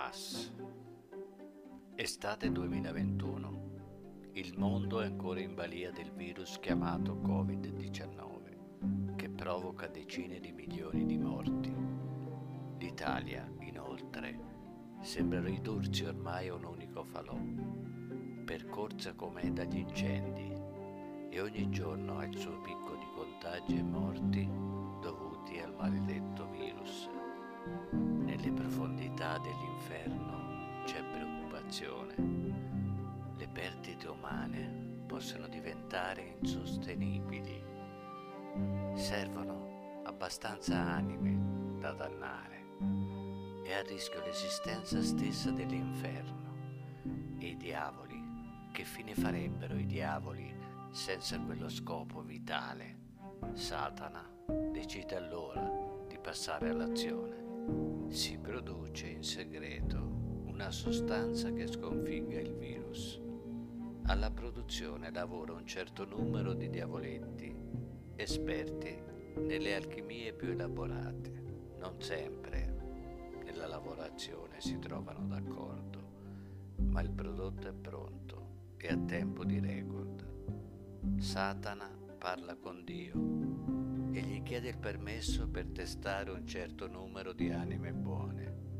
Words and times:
Pass. 0.00 0.54
Estate 1.96 2.52
2021. 2.52 4.30
Il 4.34 4.56
mondo 4.56 5.00
è 5.00 5.06
ancora 5.06 5.40
in 5.40 5.56
balia 5.56 5.90
del 5.90 6.12
virus 6.12 6.60
chiamato 6.60 7.16
Covid-19, 7.16 9.16
che 9.16 9.28
provoca 9.28 9.88
decine 9.88 10.38
di 10.38 10.52
milioni 10.52 11.04
di 11.04 11.18
morti. 11.18 11.74
L'Italia, 12.78 13.50
inoltre, 13.58 14.38
sembra 15.00 15.40
ridursi 15.40 16.04
ormai 16.04 16.46
a 16.46 16.54
un 16.54 16.62
unico 16.62 17.02
falò, 17.02 17.36
percorsa 18.44 19.14
com'è 19.14 19.50
dagli 19.50 19.78
incendi, 19.78 20.52
e 21.28 21.40
ogni 21.40 21.68
giorno 21.70 22.18
ha 22.18 22.24
il 22.24 22.38
suo 22.38 22.60
picco 22.60 22.94
di 22.94 23.06
contagi 23.16 23.76
e 23.76 23.82
morti 23.82 24.48
dovuti 25.00 25.58
al 25.58 25.74
maledetto 25.74 26.48
virus. 26.50 27.10
Nelle 27.90 28.52
profondità 28.52 29.40
c'è 29.40 29.50
preoccupazione. 31.78 32.14
Le 33.36 33.48
perdite 33.48 34.08
umane 34.08 35.04
possono 35.06 35.46
diventare 35.46 36.36
insostenibili. 36.40 37.62
Servono 38.94 40.02
abbastanza 40.04 40.76
anime 40.76 41.78
da 41.78 41.92
dannare. 41.92 42.56
È 43.62 43.72
a 43.72 43.82
rischio 43.82 44.24
l'esistenza 44.24 45.00
stessa 45.02 45.50
dell'inferno. 45.50 46.36
E 47.38 47.50
i 47.50 47.56
diavoli, 47.56 48.20
che 48.72 48.84
fine 48.84 49.14
farebbero 49.14 49.76
i 49.76 49.86
diavoli 49.86 50.52
senza 50.90 51.38
quello 51.38 51.68
scopo 51.68 52.22
vitale? 52.22 53.06
Satana 53.52 54.28
decide 54.72 55.16
allora 55.16 55.62
di 56.08 56.18
passare 56.18 56.70
all'azione 56.70 57.46
si 58.08 58.38
produce 58.38 59.06
in 59.06 59.22
segreto 59.22 60.07
una 60.58 60.72
sostanza 60.72 61.52
che 61.52 61.68
sconfigga 61.68 62.40
il 62.40 62.52
virus. 62.56 63.20
Alla 64.06 64.28
produzione 64.28 65.12
lavora 65.12 65.52
un 65.52 65.64
certo 65.64 66.04
numero 66.04 66.52
di 66.52 66.68
diavoletti, 66.68 67.54
esperti 68.16 69.00
nelle 69.36 69.76
alchimie 69.76 70.32
più 70.32 70.48
elaborate. 70.48 71.30
Non 71.78 72.02
sempre 72.02 72.74
nella 73.44 73.68
lavorazione 73.68 74.60
si 74.60 74.80
trovano 74.80 75.28
d'accordo, 75.28 76.00
ma 76.78 77.02
il 77.02 77.10
prodotto 77.12 77.68
è 77.68 77.72
pronto 77.72 78.74
e 78.78 78.88
a 78.88 78.96
tempo 78.96 79.44
di 79.44 79.60
record. 79.60 80.26
Satana 81.18 81.88
parla 82.18 82.56
con 82.56 82.82
Dio 82.82 83.12
e 84.10 84.20
gli 84.22 84.42
chiede 84.42 84.70
il 84.70 84.78
permesso 84.78 85.48
per 85.48 85.66
testare 85.66 86.32
un 86.32 86.44
certo 86.48 86.88
numero 86.88 87.32
di 87.32 87.48
anime 87.48 87.92
buone, 87.92 88.77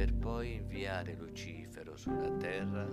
per 0.00 0.14
poi 0.14 0.54
inviare 0.54 1.14
Lucifero 1.14 1.94
sulla 1.94 2.30
terra 2.38 2.88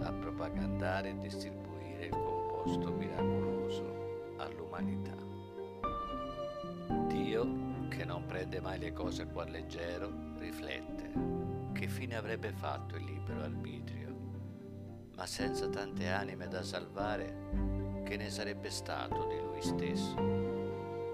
a 0.00 0.12
propagandare 0.14 1.10
e 1.10 1.18
distribuire 1.18 2.06
il 2.06 2.10
composto 2.10 2.90
miracoloso 2.90 4.34
all'umanità. 4.38 5.14
Dio, 7.06 7.86
che 7.86 8.04
non 8.04 8.26
prende 8.26 8.60
mai 8.60 8.80
le 8.80 8.92
cose 8.92 9.22
a 9.22 9.26
cuor 9.28 9.48
leggero, 9.48 10.10
riflette 10.38 11.12
che 11.72 11.86
fine 11.86 12.16
avrebbe 12.16 12.50
fatto 12.50 12.96
il 12.96 13.04
libero 13.04 13.42
arbitrio, 13.42 14.12
ma 15.14 15.26
senza 15.26 15.68
tante 15.68 16.08
anime 16.08 16.48
da 16.48 16.64
salvare, 16.64 18.02
che 18.02 18.16
ne 18.16 18.28
sarebbe 18.28 18.70
stato 18.70 19.28
di 19.28 19.38
lui 19.38 19.62
stesso? 19.62 20.42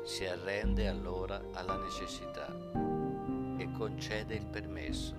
si 0.02 0.24
arrende 0.24 0.88
allora 0.88 1.42
alla 1.52 1.76
necessità 1.76 2.79
e 3.60 3.70
concede 3.72 4.34
il 4.34 4.46
permesso. 4.46 5.14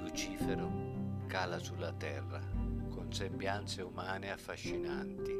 Lucifero 0.00 1.24
cala 1.26 1.58
sulla 1.58 1.94
terra 1.94 2.42
con 2.90 3.10
sembianze 3.10 3.80
umane 3.80 4.30
affascinanti, 4.30 5.32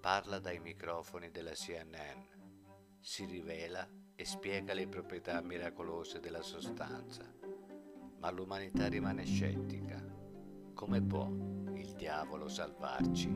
parla 0.00 0.38
dai 0.38 0.58
microfoni 0.58 1.30
della 1.30 1.52
CNN, 1.52 2.18
si 2.98 3.26
rivela 3.26 3.86
e 4.14 4.24
spiega 4.24 4.72
le 4.72 4.88
proprietà 4.88 5.42
miracolose 5.42 6.18
della 6.18 6.40
sostanza, 6.40 7.30
ma 8.18 8.30
l'umanità 8.30 8.88
rimane 8.88 9.26
scettica. 9.26 10.02
Come 10.72 11.02
può 11.02 11.26
il 11.74 11.92
diavolo 11.94 12.48
salvarci? 12.48 13.30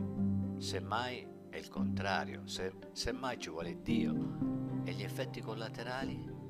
Semmai 0.57 1.29
è 1.51 1.59
il 1.59 1.69
contrario, 1.69 2.47
se, 2.47 2.73
se 2.93 3.13
mai 3.13 3.39
ci 3.39 3.51
vuole 3.51 3.83
Dio 3.83 4.81
e 4.85 4.93
gli 4.93 5.03
effetti 5.03 5.43
collaterali, 5.43 6.41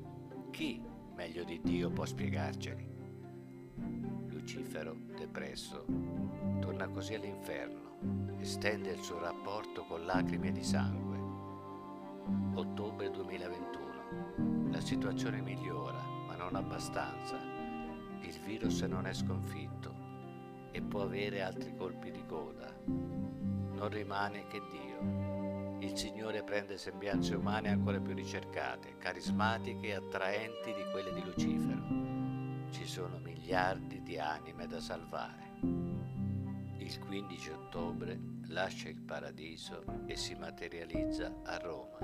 chi 0.53 0.79
meglio 1.15 1.43
di 1.43 1.59
Dio 1.63 1.89
può 1.89 2.05
spiegarceli? 2.05 2.87
Lucifero, 4.27 4.95
depresso, 5.17 5.83
torna 6.59 6.87
così 6.89 7.15
all'inferno, 7.15 8.37
estende 8.39 8.91
il 8.91 8.99
suo 8.99 9.17
rapporto 9.17 9.83
con 9.85 10.05
lacrime 10.05 10.51
di 10.51 10.63
sangue. 10.63 11.17
Ottobre 12.53 13.09
2021. 13.09 14.69
La 14.69 14.79
situazione 14.79 15.41
migliora, 15.41 16.03
ma 16.27 16.35
non 16.35 16.55
abbastanza. 16.55 17.35
Il 18.21 18.39
virus 18.45 18.81
non 18.83 19.07
è 19.07 19.13
sconfitto 19.13 19.91
e 20.69 20.83
può 20.83 21.01
avere 21.01 21.41
altri 21.41 21.75
colpi 21.75 22.11
di 22.11 22.23
coda 22.27 22.71
non 23.73 23.89
rimane 23.89 24.45
che 24.47 24.61
Dio. 24.69 25.52
Il 25.83 25.97
Signore 25.97 26.43
prende 26.43 26.77
sembianze 26.77 27.35
umane 27.35 27.67
ancora 27.67 27.99
più 27.99 28.13
ricercate, 28.13 28.95
carismatiche 28.97 29.87
e 29.87 29.95
attraenti 29.95 30.73
di 30.73 30.85
quelle 30.89 31.11
di 31.11 31.21
Lucifero. 31.21 32.69
Ci 32.69 32.87
sono 32.87 33.17
miliardi 33.17 34.01
di 34.01 34.17
anime 34.17 34.65
da 34.65 34.79
salvare. 34.79 35.59
Il 36.77 36.99
15 36.99 37.49
ottobre 37.49 38.17
lascia 38.47 38.87
il 38.87 39.01
paradiso 39.01 39.83
e 40.05 40.15
si 40.15 40.35
materializza 40.35 41.41
a 41.43 41.57
Roma, 41.57 41.97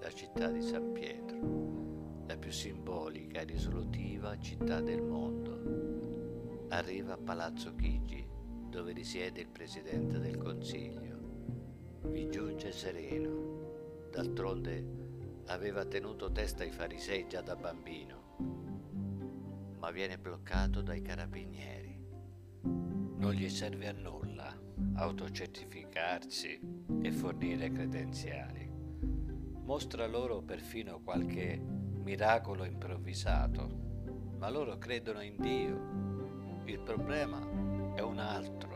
la 0.00 0.10
città 0.10 0.48
di 0.48 0.62
San 0.62 0.92
Pietro, 0.92 2.24
la 2.26 2.38
più 2.38 2.50
simbolica 2.50 3.40
e 3.40 3.44
risolutiva 3.44 4.38
città 4.38 4.80
del 4.80 5.02
mondo. 5.02 6.66
Arriva 6.70 7.12
a 7.12 7.18
Palazzo 7.18 7.74
Chigi 7.74 8.26
dove 8.70 8.92
risiede 8.92 9.42
il 9.42 9.50
Presidente 9.50 10.18
del 10.18 10.38
Consiglio. 10.38 11.21
Vi 12.04 12.28
giunge 12.28 12.72
sereno, 12.72 14.08
d'altronde 14.10 14.84
aveva 15.46 15.84
tenuto 15.84 16.30
testa 16.30 16.62
ai 16.62 16.70
farisei 16.70 17.26
già 17.26 17.40
da 17.40 17.56
bambino, 17.56 18.36
ma 19.78 19.90
viene 19.90 20.18
bloccato 20.18 20.82
dai 20.82 21.02
carabinieri. 21.02 22.00
Non 22.62 23.32
gli 23.32 23.48
serve 23.48 23.88
a 23.88 23.92
nulla 23.92 24.62
autocertificarsi 24.94 26.60
e 27.02 27.12
fornire 27.12 27.70
credenziali. 27.70 28.70
Mostra 29.64 30.06
loro 30.06 30.42
perfino 30.42 31.00
qualche 31.02 31.56
miracolo 31.56 32.64
improvvisato, 32.64 33.68
ma 34.38 34.50
loro 34.50 34.76
credono 34.78 35.22
in 35.22 35.36
Dio. 35.38 36.64
Il 36.64 36.80
problema 36.80 37.94
è 37.94 38.00
un 38.00 38.18
altro. 38.18 38.71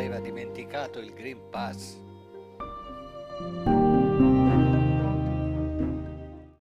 Aveva 0.00 0.18
dimenticato 0.18 0.98
il 0.98 1.12
Green 1.12 1.50
Pass. 1.50 1.98